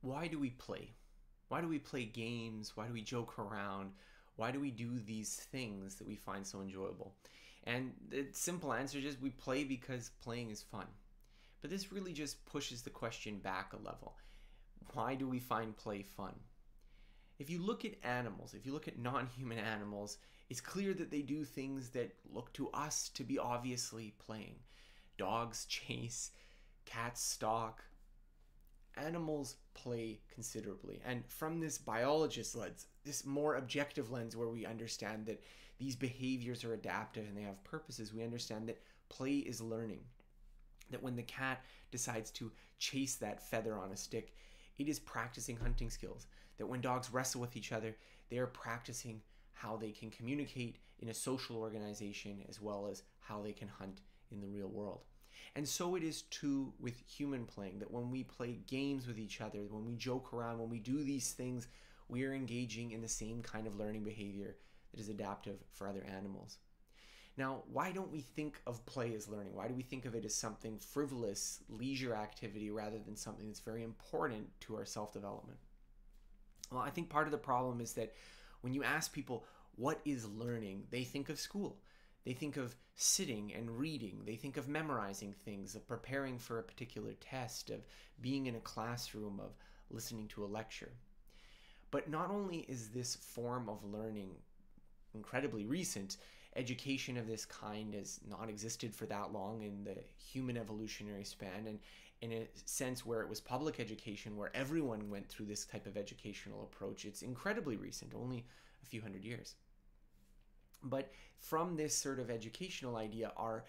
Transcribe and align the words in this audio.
why 0.00 0.28
do 0.28 0.38
we 0.38 0.50
play? 0.50 0.94
Why 1.48 1.60
do 1.60 1.68
we 1.68 1.78
play 1.78 2.04
games? 2.04 2.76
Why 2.76 2.86
do 2.86 2.92
we 2.92 3.02
joke 3.02 3.38
around? 3.38 3.92
Why 4.36 4.50
do 4.50 4.60
we 4.60 4.70
do 4.70 4.98
these 4.98 5.34
things 5.50 5.96
that 5.96 6.06
we 6.06 6.14
find 6.14 6.46
so 6.46 6.60
enjoyable? 6.60 7.14
And 7.64 7.92
the 8.08 8.26
simple 8.32 8.72
answer 8.72 8.98
is 8.98 9.20
we 9.20 9.30
play 9.30 9.64
because 9.64 10.10
playing 10.22 10.50
is 10.50 10.62
fun. 10.62 10.86
But 11.60 11.70
this 11.70 11.92
really 11.92 12.12
just 12.12 12.44
pushes 12.46 12.82
the 12.82 12.90
question 12.90 13.38
back 13.38 13.72
a 13.72 13.76
level. 13.76 14.16
Why 14.92 15.14
do 15.14 15.28
we 15.28 15.40
find 15.40 15.76
play 15.76 16.02
fun? 16.02 16.34
If 17.38 17.50
you 17.50 17.60
look 17.60 17.84
at 17.84 17.92
animals, 18.02 18.54
if 18.54 18.66
you 18.66 18.72
look 18.72 18.88
at 18.88 18.98
non 18.98 19.26
human 19.26 19.58
animals, 19.58 20.18
it's 20.50 20.60
clear 20.60 20.94
that 20.94 21.10
they 21.10 21.22
do 21.22 21.44
things 21.44 21.90
that 21.90 22.14
look 22.32 22.52
to 22.54 22.68
us 22.70 23.10
to 23.10 23.24
be 23.24 23.38
obviously 23.38 24.14
playing. 24.18 24.56
Dogs 25.18 25.64
chase, 25.68 26.30
cats 26.84 27.22
stalk. 27.22 27.84
Animals 29.04 29.56
play 29.74 30.20
considerably. 30.32 31.00
And 31.04 31.24
from 31.26 31.60
this 31.60 31.78
biologist 31.78 32.56
lens, 32.56 32.86
this 33.04 33.24
more 33.24 33.56
objective 33.56 34.10
lens 34.10 34.36
where 34.36 34.48
we 34.48 34.66
understand 34.66 35.26
that 35.26 35.42
these 35.78 35.94
behaviors 35.94 36.64
are 36.64 36.74
adaptive 36.74 37.26
and 37.28 37.36
they 37.36 37.42
have 37.42 37.62
purposes, 37.64 38.12
we 38.12 38.24
understand 38.24 38.68
that 38.68 38.80
play 39.08 39.36
is 39.36 39.60
learning. 39.60 40.00
That 40.90 41.02
when 41.02 41.16
the 41.16 41.22
cat 41.22 41.62
decides 41.90 42.30
to 42.32 42.50
chase 42.78 43.16
that 43.16 43.48
feather 43.48 43.78
on 43.78 43.92
a 43.92 43.96
stick, 43.96 44.34
it 44.78 44.88
is 44.88 44.98
practicing 44.98 45.56
hunting 45.56 45.90
skills. 45.90 46.26
That 46.56 46.66
when 46.66 46.80
dogs 46.80 47.12
wrestle 47.12 47.40
with 47.40 47.56
each 47.56 47.72
other, 47.72 47.96
they 48.30 48.38
are 48.38 48.46
practicing 48.46 49.20
how 49.52 49.76
they 49.76 49.90
can 49.90 50.10
communicate 50.10 50.76
in 51.00 51.08
a 51.08 51.14
social 51.14 51.56
organization 51.56 52.44
as 52.48 52.60
well 52.60 52.88
as 52.90 53.02
how 53.20 53.42
they 53.42 53.52
can 53.52 53.68
hunt 53.68 54.00
in 54.30 54.40
the 54.40 54.46
real 54.46 54.68
world. 54.68 55.02
And 55.54 55.66
so 55.66 55.96
it 55.96 56.02
is 56.02 56.22
too 56.22 56.72
with 56.78 57.02
human 57.06 57.44
playing 57.44 57.80
that 57.80 57.90
when 57.90 58.10
we 58.10 58.24
play 58.24 58.58
games 58.66 59.06
with 59.06 59.18
each 59.18 59.40
other, 59.40 59.60
when 59.70 59.84
we 59.84 59.94
joke 59.94 60.32
around, 60.32 60.58
when 60.58 60.70
we 60.70 60.78
do 60.78 61.02
these 61.02 61.32
things, 61.32 61.68
we 62.08 62.24
are 62.24 62.32
engaging 62.32 62.92
in 62.92 63.00
the 63.00 63.08
same 63.08 63.42
kind 63.42 63.66
of 63.66 63.76
learning 63.76 64.04
behavior 64.04 64.56
that 64.92 65.00
is 65.00 65.08
adaptive 65.08 65.58
for 65.72 65.88
other 65.88 66.04
animals. 66.16 66.58
Now, 67.36 67.62
why 67.72 67.92
don't 67.92 68.10
we 68.10 68.20
think 68.20 68.60
of 68.66 68.84
play 68.84 69.14
as 69.14 69.28
learning? 69.28 69.54
Why 69.54 69.68
do 69.68 69.74
we 69.74 69.82
think 69.82 70.06
of 70.06 70.16
it 70.16 70.24
as 70.24 70.34
something 70.34 70.78
frivolous, 70.78 71.60
leisure 71.68 72.14
activity 72.14 72.70
rather 72.70 72.98
than 72.98 73.14
something 73.14 73.46
that's 73.46 73.60
very 73.60 73.84
important 73.84 74.48
to 74.62 74.74
our 74.74 74.84
self 74.84 75.12
development? 75.12 75.58
Well, 76.72 76.82
I 76.82 76.90
think 76.90 77.08
part 77.08 77.28
of 77.28 77.32
the 77.32 77.38
problem 77.38 77.80
is 77.80 77.92
that 77.92 78.12
when 78.62 78.74
you 78.74 78.82
ask 78.82 79.12
people 79.12 79.44
what 79.76 80.00
is 80.04 80.28
learning, 80.28 80.88
they 80.90 81.04
think 81.04 81.28
of 81.28 81.38
school. 81.38 81.78
They 82.24 82.32
think 82.32 82.56
of 82.56 82.76
sitting 82.94 83.52
and 83.54 83.78
reading. 83.78 84.22
They 84.26 84.36
think 84.36 84.56
of 84.56 84.68
memorizing 84.68 85.32
things, 85.32 85.74
of 85.74 85.86
preparing 85.86 86.38
for 86.38 86.58
a 86.58 86.62
particular 86.62 87.12
test, 87.14 87.70
of 87.70 87.86
being 88.20 88.46
in 88.46 88.56
a 88.56 88.60
classroom, 88.60 89.40
of 89.40 89.56
listening 89.90 90.28
to 90.28 90.44
a 90.44 90.46
lecture. 90.46 90.92
But 91.90 92.10
not 92.10 92.30
only 92.30 92.66
is 92.68 92.88
this 92.88 93.16
form 93.16 93.68
of 93.68 93.84
learning 93.84 94.30
incredibly 95.14 95.64
recent, 95.64 96.18
education 96.56 97.16
of 97.16 97.26
this 97.26 97.44
kind 97.46 97.94
has 97.94 98.20
not 98.28 98.48
existed 98.48 98.94
for 98.94 99.06
that 99.06 99.32
long 99.32 99.62
in 99.62 99.84
the 99.84 99.96
human 100.16 100.56
evolutionary 100.56 101.24
span. 101.24 101.66
And 101.66 101.78
in 102.20 102.32
a 102.32 102.48
sense, 102.64 103.06
where 103.06 103.20
it 103.22 103.28
was 103.28 103.40
public 103.40 103.78
education, 103.78 104.36
where 104.36 104.54
everyone 104.54 105.08
went 105.08 105.28
through 105.28 105.46
this 105.46 105.64
type 105.64 105.86
of 105.86 105.96
educational 105.96 106.64
approach, 106.64 107.04
it's 107.04 107.22
incredibly 107.22 107.76
recent, 107.76 108.12
only 108.14 108.44
a 108.82 108.86
few 108.86 109.00
hundred 109.00 109.24
years. 109.24 109.54
But 110.82 111.10
from 111.38 111.76
this 111.76 111.94
sort 111.94 112.18
of 112.18 112.30
educational 112.30 112.96
idea, 112.96 113.32
our 113.36 113.64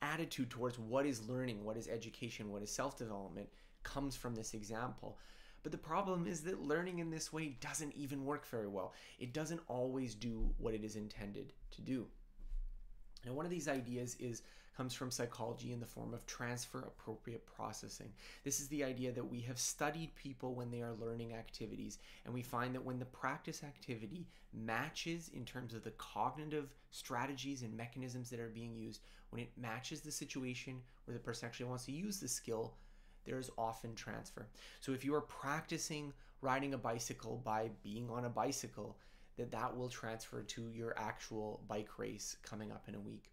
attitude 0.00 0.50
towards 0.50 0.78
what 0.78 1.06
is 1.06 1.28
learning, 1.28 1.64
what 1.64 1.76
is 1.76 1.88
education, 1.88 2.50
what 2.50 2.62
is 2.62 2.70
self 2.70 2.96
development 2.96 3.48
comes 3.82 4.16
from 4.16 4.34
this 4.34 4.54
example. 4.54 5.18
But 5.62 5.72
the 5.72 5.78
problem 5.78 6.26
is 6.26 6.40
that 6.42 6.60
learning 6.60 6.98
in 6.98 7.10
this 7.10 7.32
way 7.32 7.56
doesn't 7.60 7.94
even 7.94 8.24
work 8.24 8.46
very 8.46 8.66
well. 8.66 8.94
It 9.18 9.32
doesn't 9.32 9.60
always 9.68 10.14
do 10.14 10.52
what 10.58 10.74
it 10.74 10.82
is 10.82 10.96
intended 10.96 11.52
to 11.72 11.80
do. 11.80 12.06
And 13.24 13.36
one 13.36 13.46
of 13.46 13.50
these 13.50 13.68
ideas 13.68 14.16
is 14.18 14.42
comes 14.76 14.94
from 14.94 15.10
psychology 15.10 15.72
in 15.72 15.80
the 15.80 15.86
form 15.86 16.14
of 16.14 16.26
transfer 16.26 16.80
appropriate 16.80 17.44
processing. 17.46 18.10
This 18.44 18.60
is 18.60 18.68
the 18.68 18.84
idea 18.84 19.12
that 19.12 19.30
we 19.30 19.40
have 19.40 19.58
studied 19.58 20.14
people 20.14 20.54
when 20.54 20.70
they 20.70 20.80
are 20.80 20.94
learning 20.98 21.34
activities, 21.34 21.98
and 22.24 22.32
we 22.32 22.42
find 22.42 22.74
that 22.74 22.84
when 22.84 22.98
the 22.98 23.04
practice 23.04 23.62
activity 23.62 24.26
matches 24.52 25.30
in 25.34 25.44
terms 25.44 25.74
of 25.74 25.84
the 25.84 25.90
cognitive 25.92 26.74
strategies 26.90 27.62
and 27.62 27.76
mechanisms 27.76 28.30
that 28.30 28.40
are 28.40 28.48
being 28.48 28.74
used, 28.74 29.00
when 29.30 29.42
it 29.42 29.50
matches 29.56 30.00
the 30.00 30.10
situation 30.10 30.80
where 31.04 31.14
the 31.14 31.22
person 31.22 31.46
actually 31.46 31.66
wants 31.66 31.84
to 31.86 31.92
use 31.92 32.20
the 32.20 32.28
skill, 32.28 32.74
there 33.24 33.38
is 33.38 33.50
often 33.56 33.94
transfer. 33.94 34.48
So 34.80 34.92
if 34.92 35.04
you 35.04 35.14
are 35.14 35.20
practicing 35.20 36.12
riding 36.40 36.74
a 36.74 36.78
bicycle 36.78 37.40
by 37.44 37.70
being 37.82 38.10
on 38.10 38.24
a 38.24 38.30
bicycle, 38.30 38.98
that 39.36 39.50
that 39.50 39.76
will 39.76 39.88
transfer 39.88 40.42
to 40.42 40.68
your 40.68 40.98
actual 40.98 41.62
bike 41.68 41.98
race 41.98 42.36
coming 42.42 42.70
up 42.70 42.84
in 42.88 42.94
a 42.94 43.00
week. 43.00 43.32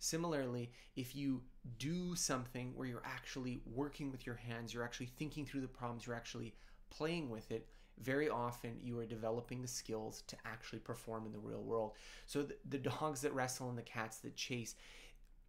Similarly, 0.00 0.72
if 0.96 1.14
you 1.14 1.42
do 1.78 2.16
something 2.16 2.72
where 2.74 2.88
you're 2.88 3.02
actually 3.04 3.60
working 3.66 4.10
with 4.10 4.26
your 4.26 4.34
hands, 4.34 4.72
you're 4.72 4.82
actually 4.82 5.10
thinking 5.18 5.44
through 5.44 5.60
the 5.60 5.68
problems, 5.68 6.06
you're 6.06 6.16
actually 6.16 6.54
playing 6.88 7.28
with 7.28 7.50
it, 7.52 7.68
very 8.02 8.30
often 8.30 8.78
you 8.82 8.98
are 8.98 9.04
developing 9.04 9.60
the 9.60 9.68
skills 9.68 10.22
to 10.26 10.36
actually 10.46 10.78
perform 10.78 11.26
in 11.26 11.32
the 11.32 11.38
real 11.38 11.62
world. 11.62 11.92
So 12.26 12.42
the, 12.42 12.56
the 12.70 12.78
dogs 12.78 13.20
that 13.20 13.34
wrestle 13.34 13.68
and 13.68 13.76
the 13.76 13.82
cats 13.82 14.16
that 14.18 14.36
chase, 14.36 14.74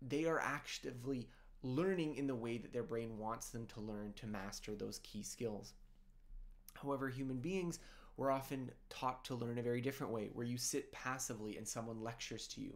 they 0.01 0.25
are 0.25 0.39
actively 0.39 1.29
learning 1.63 2.15
in 2.15 2.27
the 2.27 2.35
way 2.35 2.57
that 2.57 2.73
their 2.73 2.83
brain 2.83 3.17
wants 3.17 3.49
them 3.49 3.67
to 3.67 3.79
learn 3.79 4.11
to 4.17 4.27
master 4.27 4.75
those 4.75 4.99
key 4.99 5.23
skills. 5.23 5.73
However, 6.73 7.07
human 7.07 7.37
beings 7.37 7.79
were 8.21 8.29
often 8.29 8.69
taught 8.91 9.25
to 9.25 9.33
learn 9.33 9.57
a 9.57 9.63
very 9.63 9.81
different 9.81 10.13
way, 10.13 10.29
where 10.33 10.45
you 10.45 10.55
sit 10.55 10.91
passively 10.91 11.57
and 11.57 11.67
someone 11.67 12.03
lectures 12.03 12.45
to 12.49 12.61
you. 12.61 12.71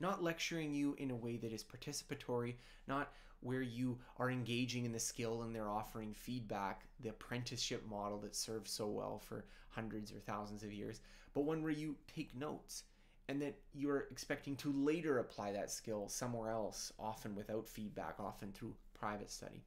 Not 0.00 0.24
lecturing 0.24 0.74
you 0.74 0.96
in 0.98 1.12
a 1.12 1.16
way 1.16 1.36
that 1.36 1.52
is 1.52 1.62
participatory, 1.62 2.56
not 2.88 3.12
where 3.40 3.62
you 3.62 3.96
are 4.18 4.28
engaging 4.28 4.84
in 4.84 4.90
the 4.90 4.98
skill 4.98 5.42
and 5.42 5.54
they're 5.54 5.70
offering 5.70 6.12
feedback, 6.12 6.82
the 6.98 7.10
apprenticeship 7.10 7.88
model 7.88 8.18
that 8.18 8.34
served 8.34 8.66
so 8.66 8.88
well 8.88 9.20
for 9.20 9.44
hundreds 9.68 10.10
or 10.10 10.18
thousands 10.18 10.64
of 10.64 10.72
years, 10.72 11.00
but 11.32 11.44
one 11.44 11.62
where 11.62 11.70
you 11.70 11.94
take 12.12 12.34
notes 12.34 12.82
and 13.28 13.40
that 13.40 13.54
you're 13.72 14.08
expecting 14.10 14.56
to 14.56 14.72
later 14.72 15.20
apply 15.20 15.52
that 15.52 15.70
skill 15.70 16.08
somewhere 16.08 16.50
else, 16.50 16.92
often 16.98 17.36
without 17.36 17.68
feedback, 17.68 18.16
often 18.18 18.50
through 18.50 18.74
private 18.94 19.30
study. 19.30 19.62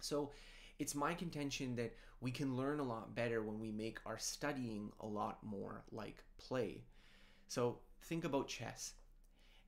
So 0.00 0.32
it's 0.78 0.94
my 0.94 1.14
contention 1.14 1.76
that 1.76 1.94
we 2.20 2.30
can 2.30 2.56
learn 2.56 2.80
a 2.80 2.84
lot 2.84 3.14
better 3.14 3.42
when 3.42 3.60
we 3.60 3.70
make 3.70 3.98
our 4.06 4.18
studying 4.18 4.90
a 5.00 5.06
lot 5.06 5.38
more 5.42 5.82
like 5.92 6.22
play. 6.38 6.82
So 7.48 7.78
think 8.02 8.24
about 8.24 8.48
chess. 8.48 8.94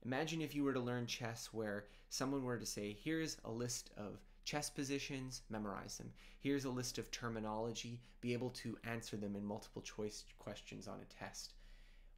Imagine 0.05 0.41
if 0.41 0.55
you 0.55 0.63
were 0.63 0.73
to 0.73 0.79
learn 0.79 1.05
chess 1.05 1.49
where 1.51 1.85
someone 2.09 2.43
were 2.43 2.57
to 2.57 2.65
say, 2.65 2.97
here's 3.03 3.37
a 3.45 3.51
list 3.51 3.91
of 3.97 4.19
chess 4.43 4.69
positions, 4.69 5.43
memorize 5.49 5.97
them. 5.97 6.11
Here's 6.39 6.65
a 6.65 6.69
list 6.69 6.97
of 6.97 7.11
terminology, 7.11 8.01
be 8.19 8.33
able 8.33 8.49
to 8.49 8.77
answer 8.83 9.15
them 9.15 9.35
in 9.35 9.45
multiple 9.45 9.81
choice 9.81 10.25
questions 10.39 10.87
on 10.87 10.99
a 11.01 11.23
test. 11.23 11.53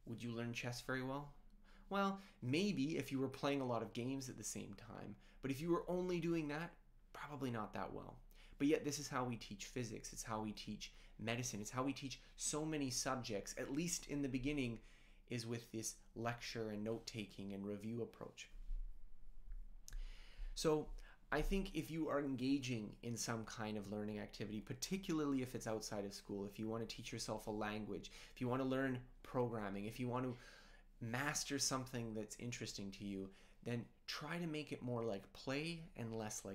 Would 0.06 0.22
you 0.22 0.32
learn 0.32 0.52
chess 0.52 0.80
very 0.80 1.02
well? 1.02 1.32
Well, 1.90 2.18
maybe 2.42 2.96
if 2.96 3.12
you 3.12 3.18
were 3.18 3.28
playing 3.28 3.60
a 3.60 3.66
lot 3.66 3.82
of 3.82 3.92
games 3.92 4.28
at 4.28 4.38
the 4.38 4.44
same 4.44 4.74
time, 4.74 5.14
but 5.42 5.50
if 5.50 5.60
you 5.60 5.70
were 5.70 5.84
only 5.86 6.20
doing 6.20 6.48
that, 6.48 6.72
probably 7.12 7.50
not 7.50 7.74
that 7.74 7.92
well. 7.92 8.16
But 8.58 8.68
yet, 8.68 8.84
this 8.84 8.98
is 8.98 9.08
how 9.08 9.24
we 9.24 9.36
teach 9.36 9.66
physics, 9.66 10.12
it's 10.12 10.22
how 10.22 10.40
we 10.40 10.52
teach 10.52 10.92
medicine, 11.18 11.60
it's 11.60 11.70
how 11.70 11.82
we 11.82 11.92
teach 11.92 12.20
so 12.36 12.64
many 12.64 12.90
subjects, 12.90 13.54
at 13.58 13.72
least 13.72 14.06
in 14.08 14.22
the 14.22 14.28
beginning, 14.28 14.78
is 15.30 15.46
with 15.46 15.70
this 15.72 15.94
lecture 16.14 16.70
and 16.70 16.84
note 16.84 17.06
taking 17.06 17.54
and 17.54 17.66
review 17.66 18.02
approach. 18.02 18.48
So, 20.54 20.86
I 21.32 21.40
think 21.40 21.72
if 21.74 21.90
you 21.90 22.08
are 22.08 22.20
engaging 22.20 22.92
in 23.02 23.16
some 23.16 23.44
kind 23.44 23.76
of 23.76 23.90
learning 23.90 24.20
activity, 24.20 24.60
particularly 24.60 25.42
if 25.42 25.56
it's 25.56 25.66
outside 25.66 26.04
of 26.04 26.14
school, 26.14 26.46
if 26.46 26.60
you 26.60 26.68
want 26.68 26.88
to 26.88 26.96
teach 26.96 27.12
yourself 27.12 27.48
a 27.48 27.50
language, 27.50 28.12
if 28.32 28.40
you 28.40 28.46
want 28.46 28.62
to 28.62 28.68
learn 28.68 28.98
programming, 29.24 29.86
if 29.86 29.98
you 29.98 30.06
want 30.06 30.24
to 30.24 30.36
master 31.00 31.58
something 31.58 32.14
that's 32.14 32.36
interesting 32.38 32.90
to 32.92 33.04
you, 33.04 33.28
then 33.64 33.84
try 34.06 34.38
to 34.38 34.46
make 34.46 34.70
it 34.70 34.82
more 34.82 35.02
like 35.02 35.32
play 35.32 35.80
and 35.96 36.14
less 36.14 36.44
like 36.44 36.52